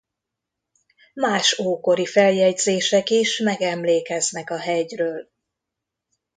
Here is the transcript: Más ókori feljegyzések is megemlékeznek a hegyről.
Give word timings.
Más 1.13 1.59
ókori 1.59 2.05
feljegyzések 2.05 3.09
is 3.09 3.39
megemlékeznek 3.39 4.49
a 4.49 4.59
hegyről. 4.59 5.29